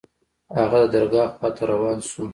[0.57, 2.23] هغه د درګاه خوا ته روان سو.